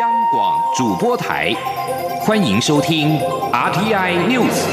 [0.00, 1.52] 央广主播台，
[2.22, 3.18] 欢迎收听
[3.52, 4.64] RTI News。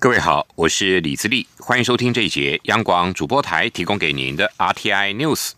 [0.00, 5.52] 各位好，我是李自立，欢迎收听这一节央广主播台提供给您的 RTI News。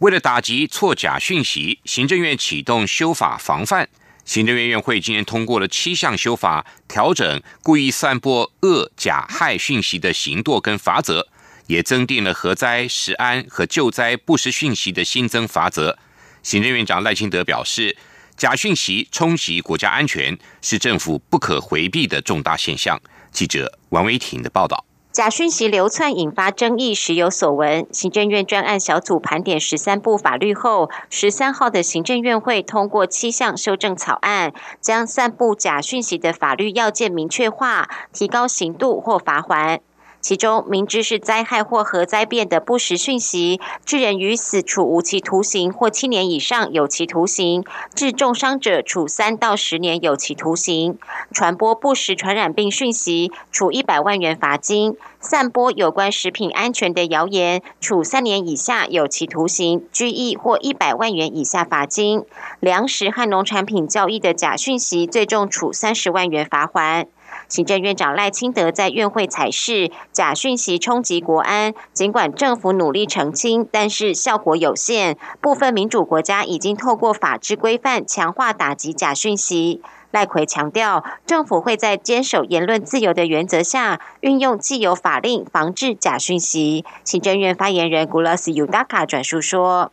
[0.00, 3.88] 为了打击错假讯息，行政院启动修法防范。
[4.24, 11.26] 行政院院会今天通过了七项修法，调整故意散播恶假害讯息的刑度跟罚则，
[11.66, 15.98] 也增订了核灾、食安和救灾不实讯息的新增罚则。
[16.42, 17.96] 行政院长赖清德表示，
[18.36, 23.00] 假讯息冲击国家安全是政府不可回避的重大现象。
[23.32, 24.84] 记者王维婷的报道。
[25.12, 27.86] 假讯息流窜引发争议，时有所闻。
[27.92, 39.80] 行政院专案小组盘点十三部法律后，十三号的行政院会通过七项修正草案，将散布假讯息的法律要件明确化，提高刑度或罚锾。
[40.22, 50.96] 其中，明知是灾害或核灾变的不实讯息，致人于死，处无期徒刑或七年以上有期徒刑；致重伤者，处三到十年有期徒刑。
[51.32, 62.24] 传播不实传染病讯息，处一百万元罚金；散播有关食品安全的谣言，处三年以下有期徒刑、拘役或一百万元以下罚金。
[62.60, 67.08] 粮食和农产品交易的假讯息，最重处三十万元罚款。
[67.52, 75.18] 行政院长赖清德在院会采示，假讯息冲击国安，尽管政府努力澄清，但是效果有限。
[75.42, 79.82] 部分民主国家已经透过法制规范强化打击假讯息。
[80.12, 86.86] 赖奎强调，政府会在坚守言论自由的原则下，运用既有法令防治假讯息。
[87.04, 89.92] 行政院发言人古拉斯尤达卡转述说。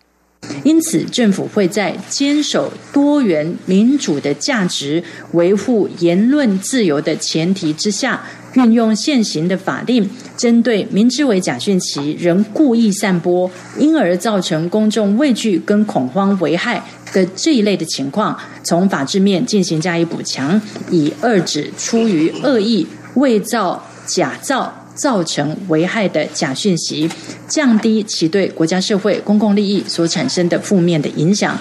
[0.64, 20.60] 因此，政府会在坚守多元民主的价值、维护言论自由的前提之下，运用现行的法令，针对明知为假讯息仍故意散播，因而造成公众畏惧跟恐慌危害的这一类的情况，从法制面进行加以补强，
[20.90, 24.79] 以遏止出于恶意伪造、假造。
[24.94, 27.10] 造成危害的假讯息，
[27.48, 31.58] 降低其对国家社会公共利益所产生的负面的影响。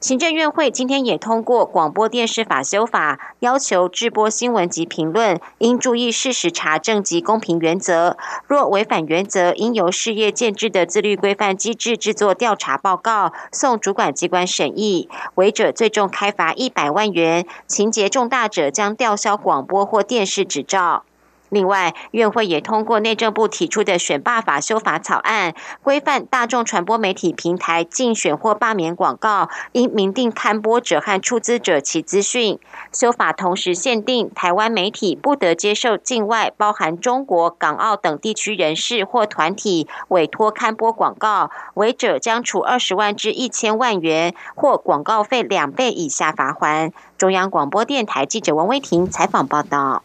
[0.00, 8.16] 行政院会今天也通过广播电视法修法，要求直播新闻及评论应注意事实查证及公平原则，
[8.48, 21.04] 若违反原则，应由事业建制的自律规范机制制作调查报告，送主管机关审议，违者最重开罚一百万元，情节重大者将吊销广播或电视执照。
[21.52, 32.58] 另外，院会也通过内政部提出的选罢法修法草案，规范大众传播媒体平台竞选或罢免广告，应明定刊播者和出资者其资讯。
[32.90, 46.90] 修法同时限定，台湾媒体不得接受境外（包含中国、港澳等地区）人士或团体委托刊播广告，违者将处二十万至一千万元，或广告费两倍以下罚款。
[47.18, 50.02] 中央广播电台记者王威婷采访报道。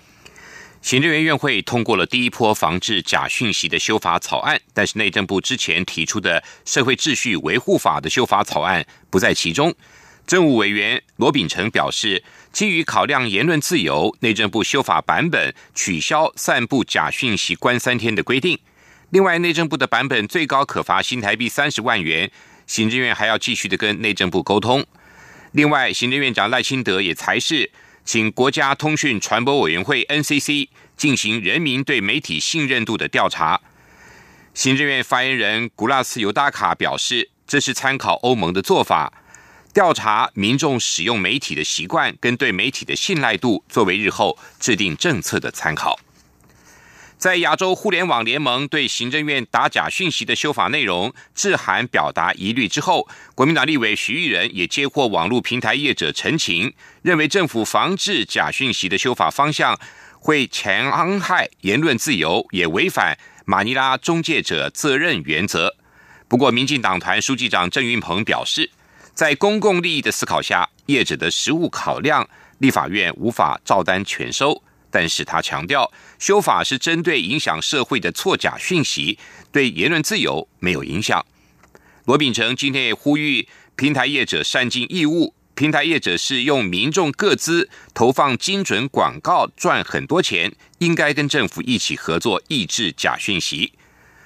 [0.88, 9.76] 行政院院会通过了第一波防治假讯息的修法草案，但是内政部之前提出的社会秩序维护法的修法草案不在其中。
[10.26, 18.58] 政务委员罗秉成表示，基于考量言论自由，内政部修法版本取消散布假讯息关三天的规定。
[19.10, 22.32] 另外，内政部的版本最高可罚新台币三十万元，
[22.66, 24.86] 行政院还要继续的跟内政部沟通。
[25.52, 27.70] 另外，行政院长赖清德也才是。
[28.08, 33.60] 请国家通讯传播委员会 NCC 进行人民对媒体信任度的调查。
[34.54, 39.12] 行政院发言人古拉斯尤达卡表示，这是参考欧盟的做法，
[39.74, 46.00] 调查民众使用媒体的习惯跟对媒体的信赖度，作为日后制定政策的参考。
[47.18, 59.80] 在亚洲互联网联盟对行政院打假讯息的修法内容致函表达疑虑之后，国民党立委徐玉仁也接获网络平台业者陈情，认为政府防治假讯息的修法方向
[60.20, 65.76] 会强害言论自由，也违反马尼拉中介者责任原则。
[66.28, 68.70] 不过，民进党团书记长郑云鹏表示，
[69.16, 72.30] 在公共利益的思考下，业者的实务考量，
[72.60, 74.62] 立法院无法照单全收。
[74.90, 79.20] 但是他强调，修法是针对影响社会的错假讯息，
[79.52, 81.26] 对言论自由没有影响。
[82.06, 93.74] 罗秉成今天也呼吁平台业者善尽义务，平台业者是用民众各资投放精准广告赚很多钱，应该跟政府一起合作抑制假讯息。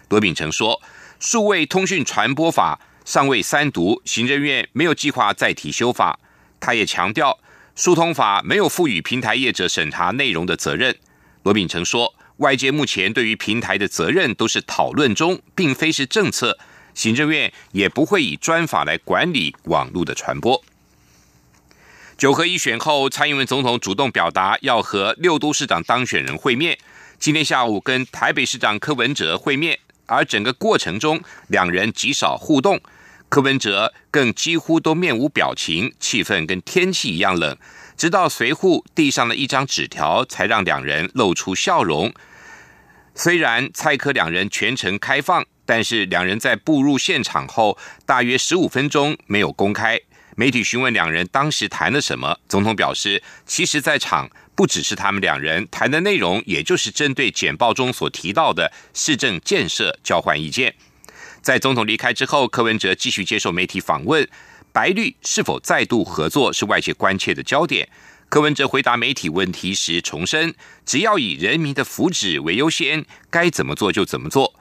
[0.10, 0.82] 罗秉成说，
[1.20, 6.20] 数位通讯传播法尚未三读，行政院没有计划再提修法。
[6.60, 7.40] 他也强调。
[7.74, 10.94] 疏通法没有赋予平台业者审查内容的责任。
[11.44, 16.58] 罗秉成说，外界目前对于平台的责任都是讨论中，并非是政策。
[16.94, 20.62] 行政院也不会以专法来管理网络的传播。
[22.18, 26.78] 九合一选后，蔡英文总统主动表达要和六都市长当选人会面。
[27.18, 32.80] 今天下午跟台北市长柯文哲会面，而整个过程中两人极少互动，
[33.30, 37.58] 柯文哲更几乎都面无表情，气氛跟天气一样冷。
[38.02, 42.12] 直到随扈递上了一张纸条，才让两人露出笑容。
[43.14, 45.46] 虽然蔡柯两人全程开放。
[45.64, 50.00] 但是两人在步入现场后，大约十五分钟没有公开。
[50.36, 60.74] 媒体询问两人当时谈了什么，总统表示，其实在场不只是他们两人谈的内容，也就是针对简报中所提到的市政建设交换意见。
[61.44, 64.28] 在总统离开之后，柯文哲继续接受媒体访问，
[64.74, 67.90] 白绿是否再度合作是外界关切的焦点。
[68.30, 74.54] 柯文哲回答媒体问题时重申，只要以人民的福祉为优先，该怎么做就怎么做。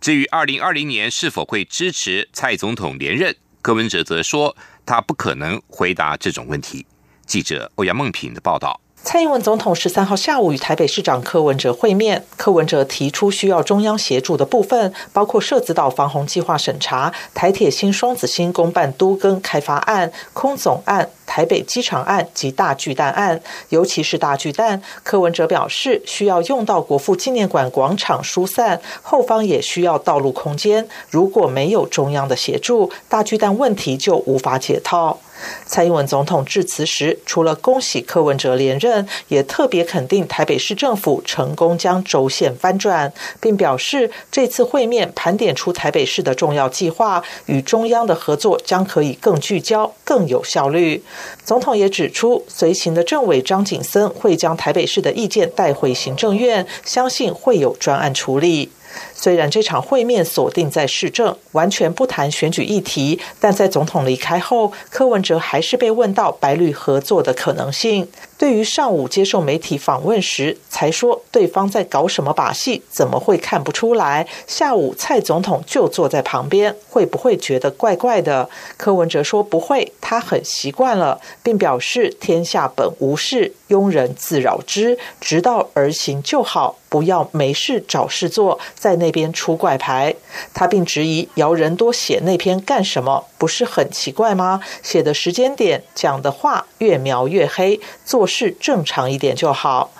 [0.00, 6.86] 至于二零二零年是否会支持蔡总统连任，柯文哲则说他不可能回答这种问题。
[7.26, 8.80] 记者欧阳梦平的报道。
[9.02, 23.40] 蔡英文总统十三号下午与台北市长柯文哲会面，柯文哲提出需要中央协助的部分，包括社子岛防洪计划审查、台铁新双子星公办都更开发案、空总案、台北机场案及大巨蛋案。
[23.68, 30.88] 尤其是大巨蛋，柯文哲表示需要用到国父纪念馆广场疏散，后方也需要道路空间。
[31.08, 35.20] 如果没有中央的协助，大巨蛋问题就无法解套。
[35.64, 43.10] 蔡英文总统致辞时，除了恭喜柯文哲连任，也特别肯定台北市政府成功将轴线翻转，
[43.40, 51.02] 并表示这次会面盘点出台北市的重要计划，与中央的合作将可以更聚焦、更有效率。
[51.44, 58.70] 总统也指出，随行的政委张景森会将台北市的意见带回行政院，相信会有专案处理。
[59.14, 68.08] 虽然这场会面锁定在市政，完全不谈选举议题，但在总统离开后，柯文哲还是被问到白绿合作的可能性。
[68.40, 74.26] 对于上午接受媒体访问时才说对方在搞什么把戏，怎么会看不出来？
[74.46, 78.48] 下午蔡总统就坐在旁边，会不会觉得怪怪的？
[78.78, 90.14] 柯文哲说不会，他很习惯了，并表示天下本无事，庸人自扰之，直道而行就好，不要没事找事做，在那边出怪牌。
[90.54, 93.26] 他并质疑姚仁多写那篇干什么？
[93.36, 94.62] 不是很奇怪吗？
[94.82, 98.29] 写的时间点，讲的话越描越黑，做。
[98.30, 99.90] 是正常一点就好。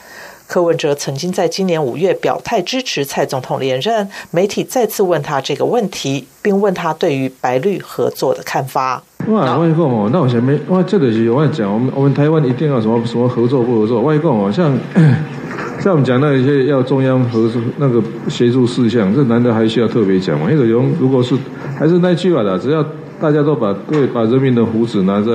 [0.47, 9.01] 柯文哲曾经在今年五月表态支持蔡总统连任，媒体再次问他这个问题，并问他对于白绿合作的看法。
[9.29, 14.01] 哇，外公哦，那我前面哇，这个是我讲，我们我们台湾一定要什么什么合作不合作？
[14.01, 14.77] 外公哦，像
[15.79, 20.49] 像我们讲那一些要中央合作那个协助事项，这难道还需要特别讲吗？
[20.51, 21.37] 那个用如果是
[21.79, 22.85] 还是那句话的，只要
[23.21, 25.31] 大家都把对把人民的福祉拿在。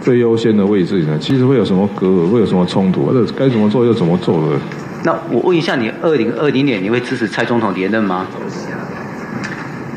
[0.00, 1.18] 最优先的位置呢？
[1.20, 3.06] 其实会有什么隔阂，会有什么冲突？
[3.06, 4.60] 或者该怎么做就怎么做了？
[5.04, 8.26] 那我问一下，你二零二零年你会支持蔡总统连任吗？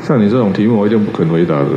[0.02, 1.70] 像你这种题目，我一定不肯回答的。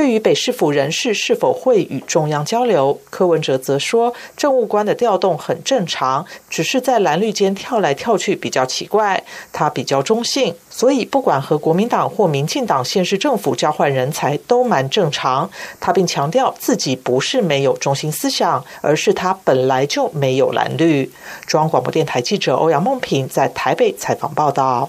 [0.00, 9.22] 对于北市府人士是否会与中央交流，柯文哲则说，政务官的调动很正常，只是在蓝绿间跳来跳去比较奇怪。
[9.52, 15.50] 他比较中性，所以不管和国民党或民进党县市政府交换人才都蛮正常。
[15.78, 21.12] 他并强调自己不是没有中心思想，而是他本来就没有蓝绿。
[21.46, 24.88] 中央广播电台记者欧阳梦平在台北采访报道。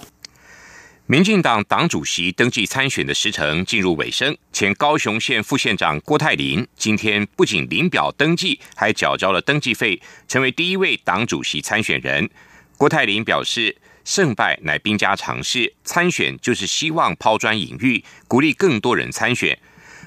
[1.12, 12.30] 民进党党主席登记参选的时程进入尾声，前高雄县副县长郭泰林今天不仅领表登记，还缴交了登记费，成为第一位党主席参选人。
[12.78, 13.76] 郭泰林表示，
[14.06, 19.60] 胜败乃兵家常事，参选就是希望抛砖引玉，鼓励更多人参选。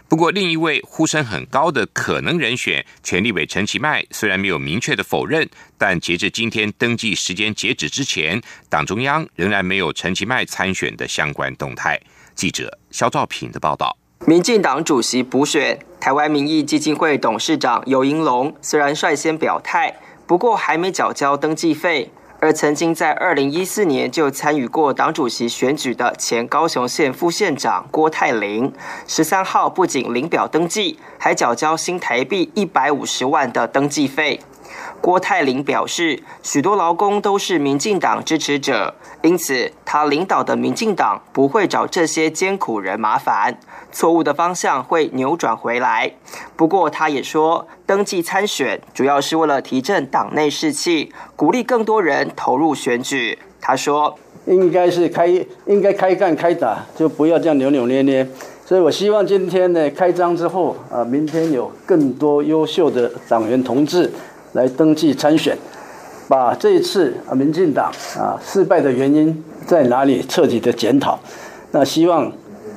[0.07, 12.01] 不过，另一位呼声很高的可能人选前立委陈其迈，虽然没有明确的否认，但截至今天登记时间截止之前，党中央仍然没有陈其迈参选的相关动态。
[12.35, 13.97] 记者肖兆平的报道。
[14.27, 19.95] 民进党主席补选，台湾民意基金会董事长尤英龙虽然率先表态，
[20.27, 22.11] 不过还没缴交登记费。
[22.45, 28.71] 而曾经在二零一四年就参与过党主席选举的前高雄县副县长郭泰林，
[29.07, 34.39] 十三号不仅领表登记，还缴交新台币一百五十万的登记费。
[35.01, 38.95] 郭泰林表示，许多劳工都是民进党支持者，
[39.25, 43.59] 因此他领导的民进党不会找这些艰苦人麻烦，
[43.91, 46.13] 错误的方向会扭转回来。
[46.57, 53.39] 不过，他也说，登记参选主要是为了提振党内士气，鼓励更多人投入选举。
[53.63, 54.15] 他说，
[54.45, 55.27] 应该是开，
[55.65, 58.29] 应该开干开打，就不要这样扭扭捏捏。
[58.67, 64.13] 所以我希望今天呢开张之后啊，明天有更多优秀的党员同志。
[64.53, 65.59] 来登记参选，
[66.29, 71.19] 把这一次啊民进党啊失败的原因在哪里彻底的检讨。
[71.73, 72.33] 那希望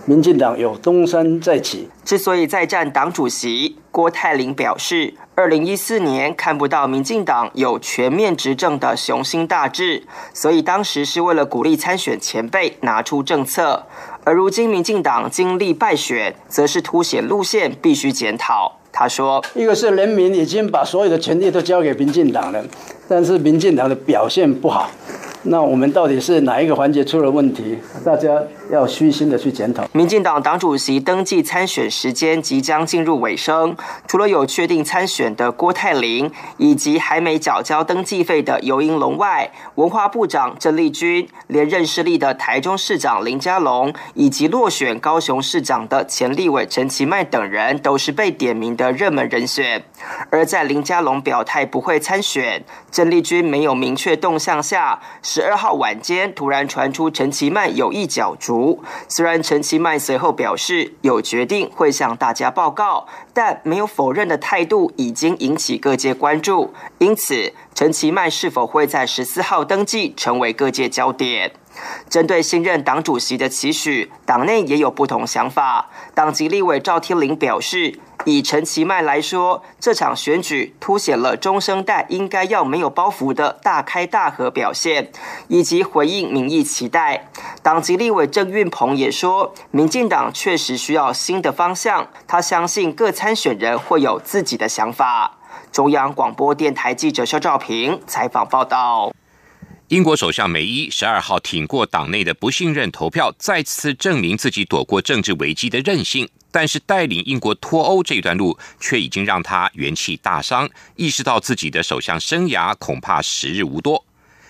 [0.05, 1.89] 民进党有东山再起。
[2.03, 13.85] 之所以再战党主席，郭泰林表示，二零一四年看不到民进党有全面执政的雄心大志，所以当时是为了鼓励参选前辈拿出政策。
[14.23, 18.79] 而如今民进党经历败选，则是凸显路线必须检讨。
[18.91, 22.63] 他说：“一个是人民已经把所有的权利都交给民进党了，
[23.07, 24.91] 但是民进党的表现不好。”
[25.43, 27.77] 那我们到底是哪一个环节出了问题？
[28.03, 29.87] 大家要虚心的去检讨。
[29.93, 33.75] 民进党党主席登记参选时间即将进入尾声，
[34.07, 49.83] 除了有确定参选的郭泰林，以及还没缴交登记费的尤英龙外，文化部长郑丽君、连任失利的台中市长林佳龙，以及落选高雄市长的前立委陈其迈等人，都是被点名的热门人选。
[50.29, 54.99] 而在林佳龙表态不会参选，郑丽君没有明确动向下。
[55.37, 58.83] 十二号晚间，突然传出陈其迈有意角逐。
[59.07, 66.73] 虽然陈其迈随后表示有决定会向大家报告，但没有否认的态度已经引起各界关注。
[66.97, 71.51] 因此，陈其迈是否会在十四号登记，成为各界焦点。
[72.09, 75.91] 针对新任党主席的期许，党内也有不同想法。
[76.15, 77.99] 党籍立委赵天麟表示。
[78.27, 85.09] 以陈其迈来说，这场选举凸显了中生代应该要没有包袱的大开大合表现，
[85.47, 87.29] 以及回应民意期待。
[87.63, 95.37] 党籍立委郑运鹏也说，民进党确实需要新的方向，他相信各参选人会有自己的想法。
[95.71, 99.13] 中央广播电台记者肖兆平采访报道。
[99.89, 106.27] 英国首相梅伊十二号挺过党内的不信任投票，再次证明自己躲过政治危机的韧性。
[106.51, 114.03] 但是带领英国脱欧这段路，却已经让他元气大伤，意识到自己的首相生涯恐怕时日无多。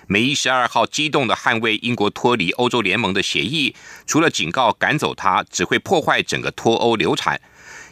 [0.07, 3.75] 梅伊十二号激动的捍卫英国脱离欧洲联盟的协议，
[4.07, 7.39] 除了警告赶走他只会破坏整个脱欧流产，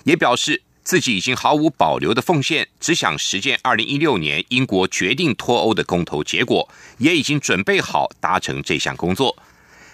[0.06, 9.36] 也表示自己已经毫无保留的奉献，只想实践二零一六年英国决定脱欧的公投结果，也已经准备好达成这项工作。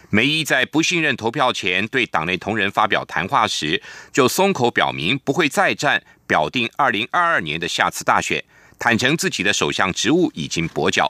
[0.10, 3.82] 梅伊在不信任投票前对党内同仁发表谈话时，
[4.12, 8.44] 就松口表明不会再战，表定二零二二年的下次大选，
[8.78, 11.10] 坦诚自己的首相职务已经跛脚。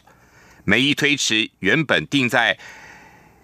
[0.63, 2.59] 梅伊推迟原本定在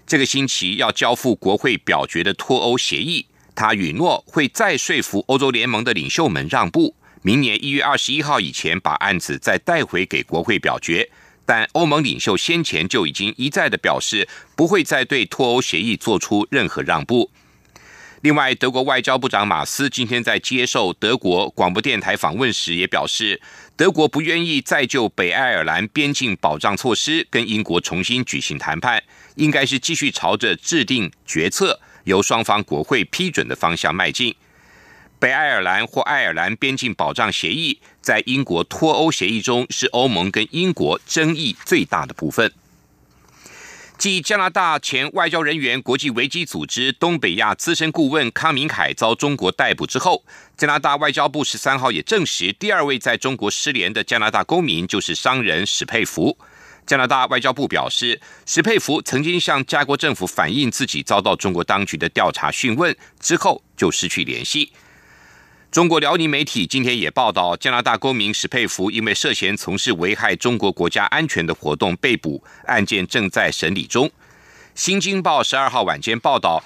[0.06, 3.26] 这个星期要交付国会表决的脱欧协议，
[3.58, 11.10] 他允诺会再说服欧洲联盟的领袖们让步，明年一月二十一号以前把案子再带回给国会表决。
[11.44, 17.32] 但欧盟领袖先前就已经一再的表示，不会再对脱欧协议做出任何让步。
[18.22, 23.42] 另外，德国外交部长马斯今天在接受德国广播电台访问时，也表示，
[23.76, 29.02] 德国不愿意再就北爱尔兰边境保障措施跟英国重新举行谈判，
[29.36, 34.34] 应该是继续朝着制定决策、由双方国会批准的方向迈进。
[35.20, 42.52] 北爱尔兰或爱尔兰边境保障协议在英国脱欧协议中是欧盟跟英国争议最大的部分。
[43.98, 50.24] 继加拿大前外交人员、国际危机组织东北亚资深顾问康明凯遭中国逮捕之后，
[50.56, 56.38] 加拿大外交部十三号也证实，第二位在中国失联的加拿大公民就是商人史佩福。
[56.88, 64.72] 加拿大外交部表示，史佩福曾经向加国政府反映自己遭到中国当局的调查讯问，之后就失去联系。
[65.70, 74.10] 中国辽宁媒体今天也报道，加拿大公民史佩福因为涉嫌从事危害中国国家安全的活动被捕，案件正在审理中。
[74.74, 76.64] 新京报十二号晚间报道，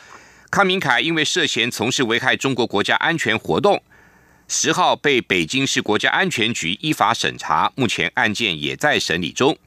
[0.51, 3.81] 康明凯因为涉嫌从事危害中国国家安全活动，
[4.47, 9.57] 十号被北京市国家安全局依法审查，目前案件也在审理中。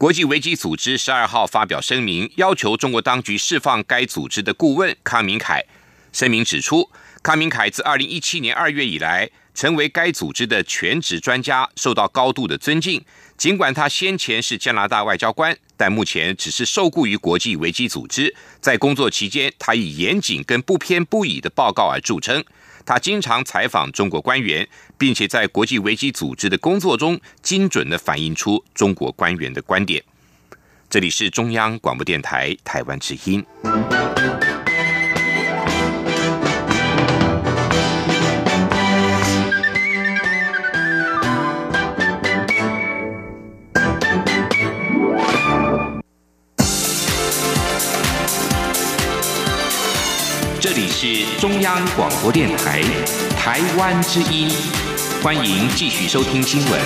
[0.00, 5.62] 国际危机组织十二号发表声明，要求中国当局释放该组织的顾问康明凯。
[6.10, 6.90] 声明指出。
[7.22, 13.04] 康明凯自二零一七年二月以来，成为该组织的全职专家，受到高度的尊敬。
[13.36, 18.34] 尽管他先前是加拿大外交官，但目前只是受雇于国际危机组织。
[18.62, 22.42] 在工作期间，他以严谨跟不偏不倚的报告而著称。
[22.84, 30.02] 他经常采访中国官员，并且在国际危机组织的工作中精准的反映出中国官员的观点。
[30.88, 33.44] 这里是中央广播电台台湾之音。
[51.02, 52.82] 是中央广播电台
[53.34, 54.50] 台湾之音，
[55.22, 56.78] 欢迎继续收听新闻。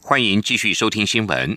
[0.00, 1.56] 欢迎继续收听新闻。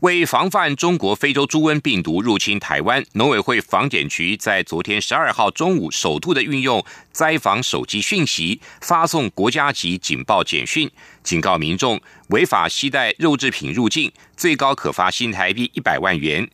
[0.00, 10.90] 为防范中国非洲猪瘟病毒入侵台湾，农委会防检局在昨天十二号中午首度的运用灾防手机讯息，发送国家级警报简讯，
[11.22, 16.46] 警告民众违法携带肉制品入境，最高可罚新台币一百万元。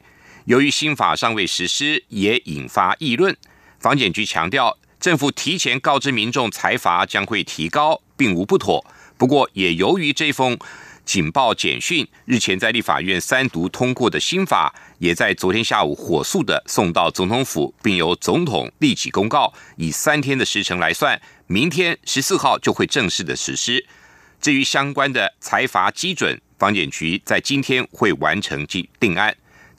[0.44, 3.34] 由于新法尚未实施，也引发议论。
[3.78, 8.84] 房检局强调，政府提前告知民众财阀将会提高，并无不妥。
[9.16, 10.58] 不过，也由于这封
[11.06, 23.86] 警报简讯日前在立法院三读通过的新法，也在昨天下午火速的送到总统府，并由总统立即公告，以三天的时程来算，明天十四号就会正式的实施。
[24.42, 29.34] 至于相关的财阀基准，房检局在今天会完成定定案。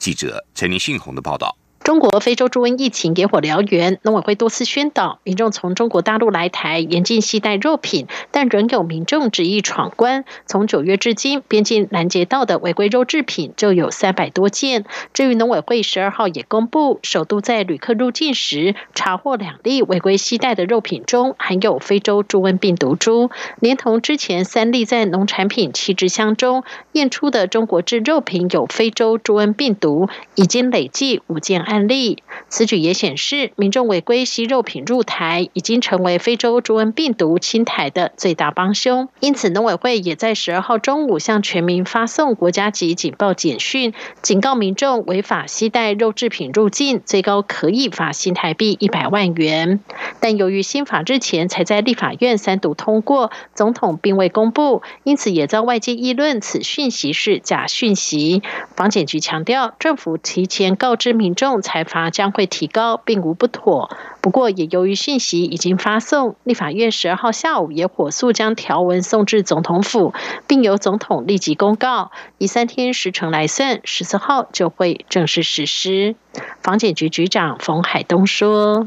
[0.06, 1.65] 记者陈林信宏的报道。
[1.86, 10.24] 中国非洲猪瘟疫情野火燎原，农委会多次宣导民众从中国大陆来台严禁携带肉品，但仍有民众执意闯关。
[10.46, 14.84] 从九月至今，边境拦截到的违规肉制品就有三百多件。
[15.14, 31.75] 至于农委会十二号也公布，首度在旅客入境时查获两例违规携带的肉品中含有非洲猪瘟病毒株，连同之前三例在农产品弃置箱中验出的中国制肉品有非洲猪瘟病毒，已经累计五件案。
[31.76, 39.10] 案例，此举也显示，民众违规吸肉品入台，已经成为非洲猪瘟病毒侵台的最大帮凶。
[39.20, 43.92] 因此，农委会也在十二号中午向全民发送国家级警报简讯，
[44.22, 49.80] 警告民众违法携带肉制品入境，最高可以罚新台币一百万元。
[50.20, 58.42] 但由于新法日前才在立法院三读通过，总统并未公布，因此也遭外界议论此讯息是假讯息。
[58.74, 61.60] 防检局强调，政府提前告知民众。
[61.66, 63.90] 财罚将会提高，并无不妥。
[64.22, 70.14] 不过，也由于讯息已经发送，立法院十二号下午也火速将条文送至总统府，
[70.46, 72.12] 并由总统立即公告。
[72.38, 76.14] 以三天时程来算，十四号就会正式实施。
[76.62, 78.86] 房检局局长冯海东说：“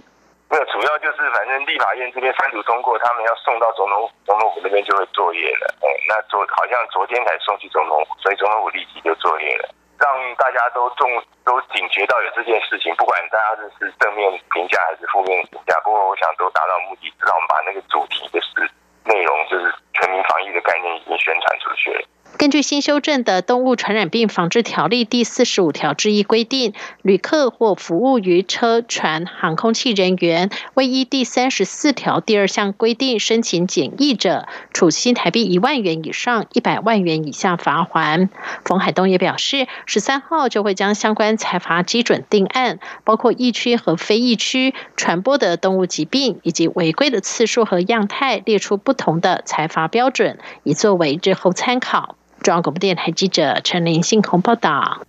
[0.49, 5.75] 没有主要就是反正立法院这边三读通过，他们要送到总统总统府那边就会作业了。
[5.83, 11.07] 哎，那昨好像昨天才送去总统府，所以总统府立即就作业了。”让大家都重
[11.43, 18.63] 都警觉到有这件事情，不管大家是是正面评价还是负面评价，不过我想都达到目的，至少我们把那个主题就是
[19.03, 22.01] 内容，就是全民防疫的概念已经宣传出去了。
[22.37, 38.29] 根据新修正的《动物传染病防治条例》第四十五条之一规定，旅客或服务于车船、航空器人员，未依第三十四条第二项规定申请检疫者，处新台币一万元以上一百万元以下罚款。
[38.63, 52.15] 冯海东也表示，十三号就会将相关财罚基准定案，包括疫区和非疫区传播的动物疾病以及违规的次数和样态，列出不同的财罚标准，以作为日后参考。
[52.41, 55.05] 中央广播电台记者陈林信鸿报道：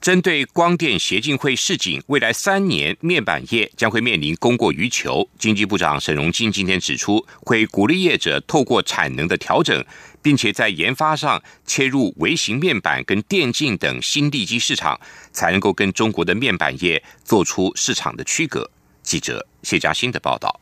[0.00, 5.28] 针对光电协进会市井，未来三年面板业将会面临供过于求。
[5.38, 9.84] 经济部长沈荣金今天指出，会鼓励业者透过产能的调整，
[10.20, 18.68] 并且在研发上切入微型面板跟电竞等新地基市场，才能够跟中国的面板业做出市场的区隔。
[19.04, 20.60] 记者谢嘉欣的报道。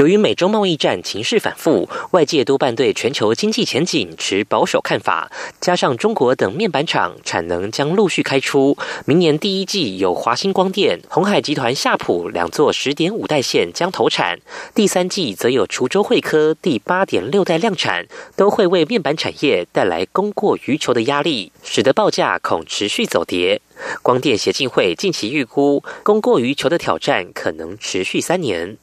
[0.00, 5.30] 由于美中贸易战情势反复，外界多半对全球经济前景持保守看法。
[5.60, 14.38] 加上中国等面板厂产能将陆续开出，明年第一季有华星光电、红海集团夏普两座十点五代线将投产，
[14.74, 23.60] 第三季则有滁州汇科第八点六代量产，都会为面板产业带来供过于求的压力，使得报价恐持续走跌。
[24.00, 28.78] 光电协进会近期预估，供过于求的挑战可能持续三年。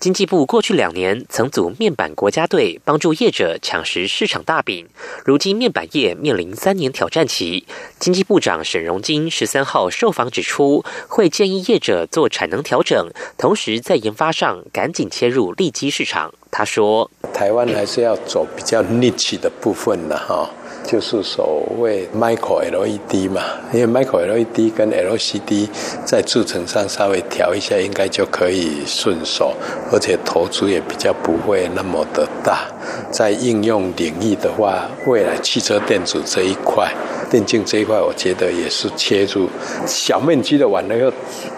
[0.00, 4.88] 经济部过去两年曾组面板国家队，帮助业者抢食市场大饼。
[5.24, 7.64] 如今面板业面临三年挑战期，
[7.98, 13.08] 经济部长沈荣金十三号受访指出，会建议业者做产能调整，
[13.38, 16.32] 同时在研发上赶紧切入利基市场。
[16.50, 20.48] 他说：“台湾还是要走比较 niche 的部分的哈，
[20.84, 23.40] 就是所谓 micro LED 嘛，
[23.72, 25.66] 因为 micro LED 跟 LCD
[26.04, 29.54] 在制程上稍微调一下，应该就可以顺手，
[29.90, 32.68] 而且投资也比较不会那么的大。
[33.10, 36.92] 在应用领域的话，未来汽车电子这一块、
[37.30, 39.48] 电竞这一块，我觉得也是切入
[39.86, 41.10] 小面积的完了以后，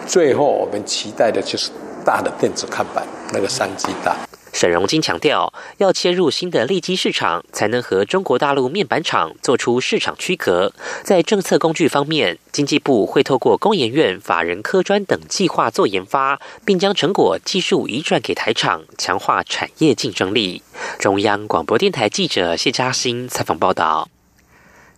[0.06, 1.70] 最后我们期待的就是
[2.04, 4.16] 大的电子看板，那个商机大。
[4.56, 10.72] 沈荣金强调，要切入新的利基市场，才能和中国大陆面板厂做出市场区隔。
[11.04, 20.62] 在政策工具方面，经济部会透过工研院、法人科专等计划做研发，并将成果技术移转给台厂，强化产业竞争力。
[20.98, 24.08] 中央广播电台记者谢嘉欣采访报道。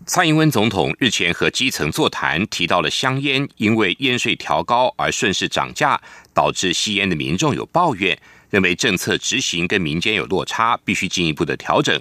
[0.07, 6.01] 蔡英文总统日前和基层座谈，提到了香烟因为烟税调高而顺势涨价，
[6.33, 8.16] 导致吸烟的民众有抱怨。
[8.51, 12.01] 认为政策执行跟民间有落差，必须进一步的调整。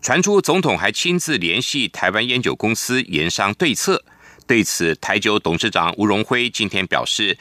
[0.00, 4.04] 传出总统还亲自联系台湾烟酒公司研商对策。
[4.46, 7.36] 对此，台酒董事长吴荣辉今天表示，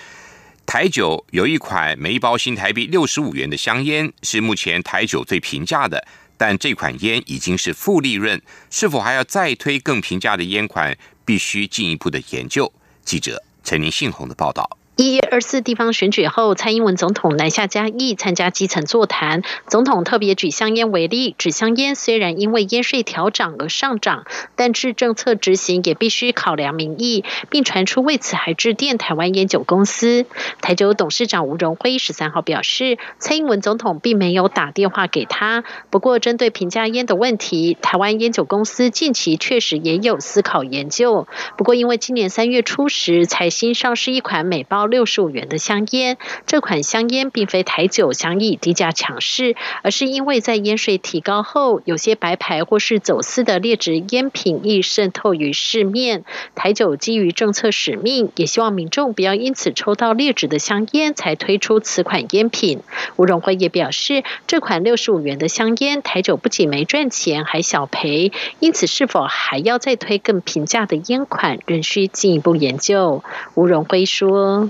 [0.65, 12.73] 台酒有一款每包新台币六十五元的香烟，是目前台酒最平价的，但这款烟已经是负利润，是否还要再推更平价的烟款，必须进一步的研究。
[13.05, 14.76] 记者陈林信宏的报道。
[14.97, 19.43] 一月二四地方选举后，蔡英文总统南下嘉义参加基层座谈。
[19.67, 30.25] 总统特别举香烟为例，指香烟虽然因为烟税调涨而上涨，但是政策执行也必须考量民意，并传出为此还致电台湾烟酒公司。
[30.61, 35.63] 台酒董事长吴荣辉十三号表示，蔡英文总统并没有打电话给他。
[35.91, 41.27] 不过，针对平价烟的问题，台湾烟酒公司近期确实也有思考研究。
[41.55, 56.23] 不过，因为今年三月初时才新上市一款美包六十五元的香烟，这款香烟并非台酒想以低价抢市，而是因为在烟税提高后，有些白牌或是走私的劣质烟品易渗透于市面。
[56.55, 62.81] 台酒基于政策使命，也希望民众不要因此抽到劣质的香烟才推出此款烟品。
[63.15, 73.23] 吴荣辉也表示，这款六十五元的香烟，台酒不仅没赚钱，还小赔，因此是否还要再推更平价的烟款，仍需进一步研究。
[73.55, 74.69] 吴荣辉说。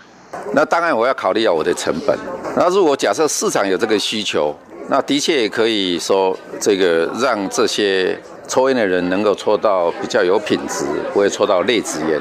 [0.54, 2.18] 那当然，我要考虑要我的成本。
[2.56, 4.56] 那如果假设市场有这个需求，
[4.90, 12.20] 那的确也可以说，这个让这些抽烟的人能够抽到比较有品质，不会抽到劣质烟。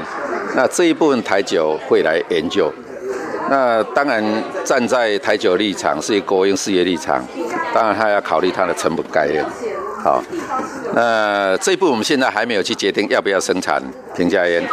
[0.55, 2.73] 那这一部分台酒会来研究。
[3.49, 4.25] 那当然，
[4.64, 7.25] 站在台酒立场，是以国营事业立场，
[7.73, 9.45] 当然他要考虑它的成本概念。
[10.03, 10.23] 好，
[10.95, 13.81] 那这一步我们现在还没有去决定要不要生产
[14.16, 14.69] 平价烟。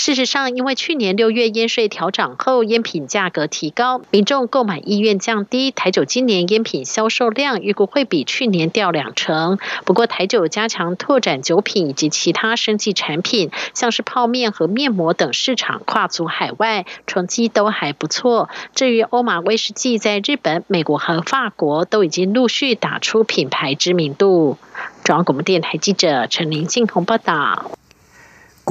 [0.00, 5.70] 事实上，因为去年六月烟税调涨后，烟品价格提高，民众购买意愿降低。
[5.70, 9.58] 台酒今年烟品销售量预估会比去年掉两成。
[9.84, 18.48] 不过，台酒加强拓展酒品以及其他生计产品，像是泡面和面膜等市场跨足海外，成绩都还不错。
[18.74, 24.56] 至于欧马威士忌，在日本、美国和法国都已经陆续打出品牌知名度。
[25.04, 27.79] 中央广播电台记者陈林静宏报道。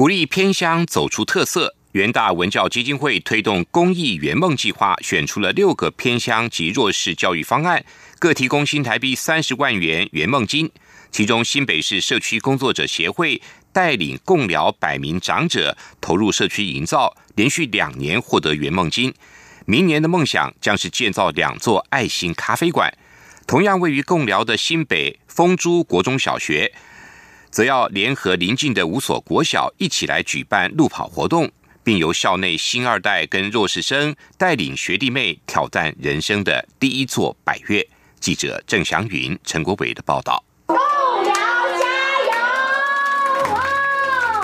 [0.00, 7.84] 鼓励偏乡走出特色，元大文教基金会推动公益圆梦计划，选出了六个偏乡及弱势教育方案，
[8.18, 10.70] 各提供新台币三十万元圆梦金。
[11.10, 13.42] 其中，新北市社区工作者协会
[13.74, 19.12] 带领共疗百名长者投入社区营造，连续两年获得圆梦金。
[19.66, 22.90] 明年的梦想将是建造两座爱心咖啡馆。
[23.46, 26.72] 同样位于共疗的新北丰珠国中小学。
[27.50, 31.50] 则要联合邻近的五所国小一起来举办路跑活动，
[31.82, 37.86] 并由校内新二代跟弱势生带领学弟妹挑战人生的第一座百越。
[38.20, 40.44] 记者郑祥云、陈国伟的报道。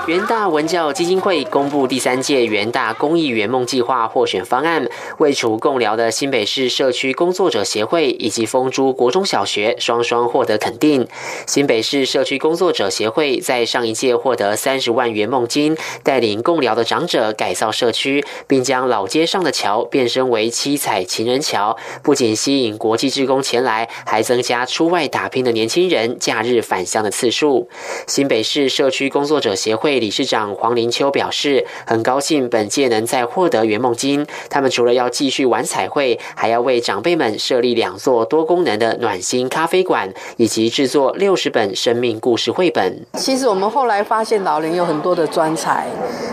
[0.07, 4.89] 元大文教基金会公布第三届元大公益圆梦计划获选方案，
[5.19, 11.09] 为除共寮的新北市社区工作者协会以及丰珠国中小学双双获得肯定。
[11.49, 27.69] 新北市社区工作者协会在上一届获得三十万元梦金，带领共寮的长者改造社区，并将老街上的桥变身为七彩情人桥，不仅吸引国际职工前来，还增加出外打拼的年轻人假日返乡的次数。
[28.07, 29.96] 新北市社区工作者协会。
[29.99, 34.27] 理事长黄林秋表示，很高兴本届能再获得圆梦金。
[34.49, 43.05] 他们除了要继续玩彩绘，还要为长辈们设立两座多功能的暖心咖啡馆，以及制作六十本生命故事绘本。
[43.15, 45.87] 其实我们后来发现，老林有很多的专才，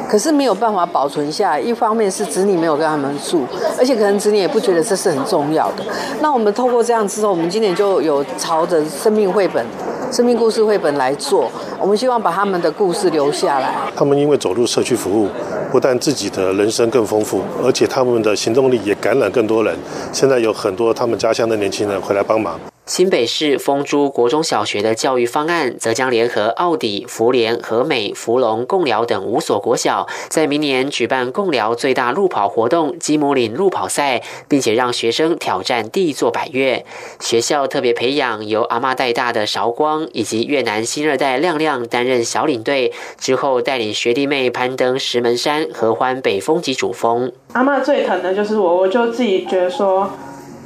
[0.09, 1.59] 可是没有办法保存下。
[1.59, 3.45] 一方面是子女没有跟他们住，
[3.77, 5.83] 而且可能子女也不觉得这是很重要的。
[6.19, 9.65] 那我们透过这样之后，我们今年就有朝着生命绘本。
[10.13, 11.51] 生命故事绘本来做。
[11.79, 13.73] 我们希望把他们的故事留下来。
[13.95, 15.27] 他们因为走入社区服务，
[15.71, 19.75] 不但自己的人生更丰富，而且他们的行动力也感染更多人。
[20.11, 22.59] 现在有很多他们家乡的年轻人会来帮忙。
[22.85, 36.85] 新北市丰珠国中小学的教育方案，则将联合奥迪、福联、和美、福隆、共寮等五所国小，在明年举办共寮最大路跑活动——基姆岭路跑赛，并且让学生挑战第一座百越。
[37.21, 47.31] 学校特别培养由阿妈带大的韶光，以及越南新二代亮亮担任小领队，之后带领学弟妹攀登石门山、合欢北峰及主峰。
[47.53, 50.11] 阿妈最疼的就是我，我就自己觉得说。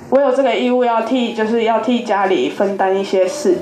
[0.10, 3.58] 我有这个义务要替，就是要替家里分担一些事，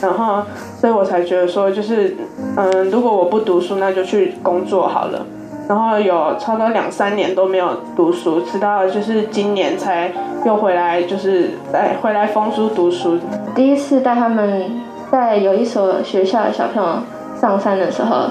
[0.00, 0.42] 然后，
[0.80, 2.16] 所以我才觉得说，就是，
[2.56, 5.26] 嗯，如果我不读书，那就去工作好了。
[5.68, 10.10] 然后有差不多两三年都没有读书，直到就是今年才
[10.46, 13.18] 又回来，就是在回来丰书读书。
[13.54, 14.80] 第一次带他们
[15.12, 17.00] 在有一所学校的小朋友
[17.38, 18.30] 上山的时候，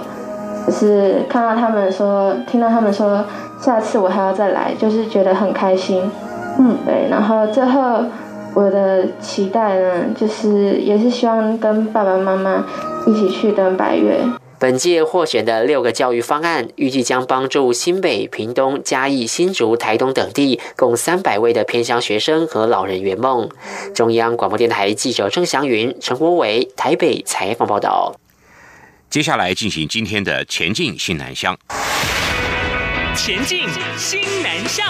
[0.65, 3.23] 就是看到他们说，听到他们说，
[3.61, 6.09] 下次我还要再来，就是觉得很开心。
[6.59, 8.03] 嗯，对，然后最后
[8.53, 12.65] 我的期待呢，就是也是希望跟爸爸妈妈
[13.05, 14.19] 一起去登百越。
[14.59, 23.47] 本届获选的六个教育方案，预计将帮助新北、屏东、嘉义、新竹、台东等地共三百位的偏乡学生和老人圆梦。
[23.93, 28.15] 中央广播电台记者郑祥云、陈国伟台北采访报道。
[29.11, 31.55] 接下来进行今天的前进新南向。
[33.15, 33.59] 前进
[33.95, 34.87] 新南向。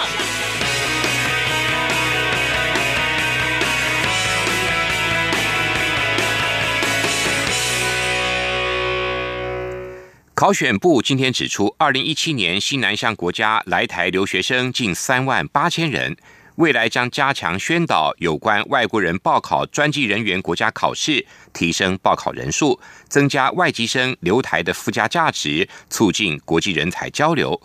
[10.38, 16.16] 考选部今天指出，二零一七年新南向国家来台留学生近三万八千人，
[16.54, 27.60] 未来将加强宣导有关外国人报考专技人员国家考试，提升报考人数，增加外籍生留台的附加价值，促进国际人才交流。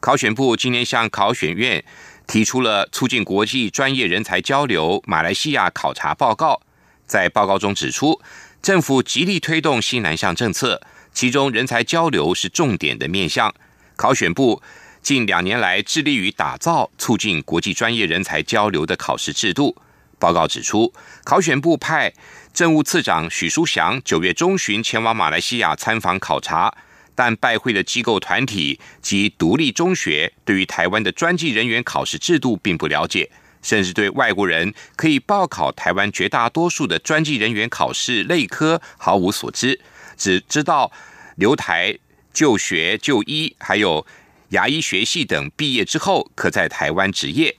[0.00, 1.84] 考选部今天向考选院
[2.26, 6.62] 提出了促进国际专业人才交流马来西亚考察报告，
[7.06, 8.18] 在报告中指出，
[8.62, 10.80] 政府极力推动新南向政策。
[11.16, 13.54] 其中，人才交流是重点的面向。
[13.96, 14.60] 考选部
[15.00, 19.74] 近两年来致力于打造促进国际专业人才交流的考试制度。
[20.18, 20.92] 报告指出，
[21.24, 22.12] 考选部派
[22.52, 26.76] 政务次长许书祥九月中旬前往马来西亚参访考察，
[27.14, 33.30] 但拜会的机构团体及独立中学对于台湾的专技人员考试制度并不了解，
[33.62, 39.80] 甚至对外国人可以报考台湾绝大多数的专技人员考试类科毫无所知。
[40.16, 40.90] 只知道
[41.36, 41.98] 留台
[42.32, 44.06] 就学就医，还有
[44.50, 47.56] 牙医学系等毕业之后可在台湾执业。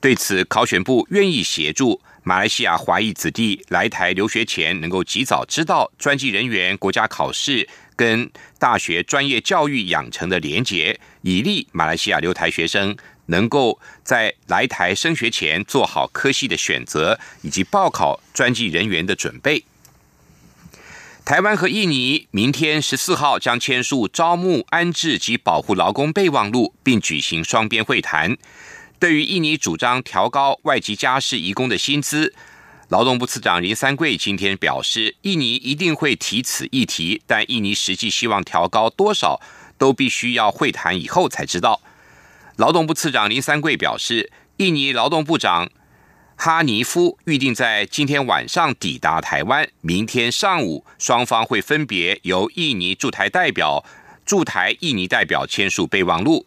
[0.00, 19.64] 对此，考选部愿意协助马来西亚华裔子弟来台留学前，能够及早知道专技人员国家考试跟大学专业教育养成的连结，以利马来西亚留台学生能够在来台升学前做好科系的选择，以及报考专技人员的准备。
[21.26, 28.36] 台湾和印尼明天十四号将签署招募、安置及保护劳工备忘录，并举行双边会谈。
[29.00, 32.32] 对于印尼主张调高外籍家事移工的薪资，
[32.90, 39.40] 劳动部次长林三桂今天表示，印尼一定会提此议题，但印尼实际希望调高多少，
[39.76, 41.80] 都必须要会谈以后才知道。
[42.54, 45.68] 劳动部次长林三桂表示，印尼劳动部长。
[46.38, 53.82] 哈尼夫预定在今天晚上抵达台湾，明天上午双方会分别由印尼驻台代表、
[54.26, 56.46] 驻台印尼代表签署备忘录。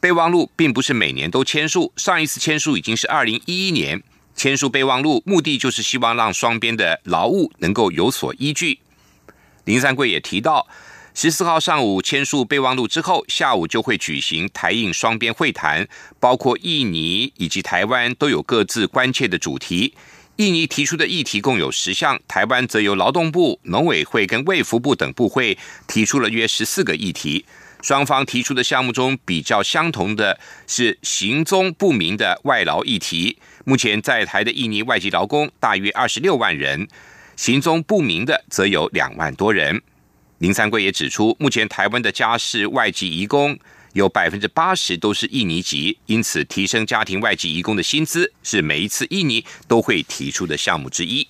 [0.00, 4.02] 备忘录并不是每年都签署，上一次签署已经是二零一一年。
[4.34, 8.80] 签署备忘录目的就是希望让双边的劳务能够有所依据。
[9.64, 10.66] 林三桂也提到。
[11.20, 15.88] 十四号上午签署备忘录之后，下午就会举行台印双边会谈，
[16.20, 19.94] 包括印尼以及台湾都有各自关切的主题。
[20.36, 27.44] 印尼提出的议题共有十项，台湾则由劳动部、农委会跟卫福部等部会提出了约十四个议题。
[27.82, 33.36] 双方提出的项目中比较相同的是行踪不明的外劳议题。
[33.64, 36.86] 目前在台的印尼外籍劳工大约二十六万人，
[37.34, 39.82] 行踪不明的则有两万多人。
[40.38, 43.58] 林三桂也指出，目前台湾的家事外籍移工
[43.94, 51.26] 有百分之八十都是印尼籍，因此提升家庭外籍移工的薪资是每一次印尼都会提出的项目之一。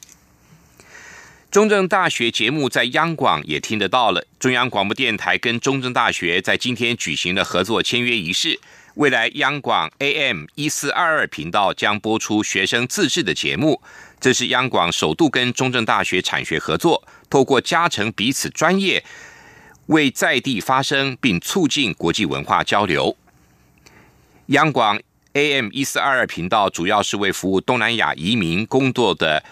[1.50, 8.60] 中正大学节目在央广也听得到了，中央广播电台跟中正大学在今天举行了合作签约仪式，
[8.96, 13.80] 未来央广 AM 一四二二频道将播出学生自制的节目。
[14.20, 19.04] 这是央广首度跟中正大学产学合作，透过加成彼此专业，
[19.86, 23.16] 为在地发声，并促进国际文化交流。
[24.46, 25.00] 央广
[25.34, 29.44] AM 一四二二频道主要是为服务东南亚移民工作的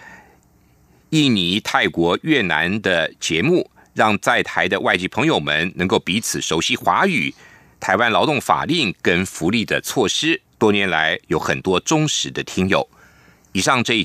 [1.11, 7.33] 印尼、泰国、越南的节目，让在台的外籍朋友们能够彼此熟悉华语、
[7.79, 10.43] 台湾劳动法令跟福利的措施。
[10.59, 12.89] 多年来有很多忠实的听友。
[13.53, 14.05] 以上这一。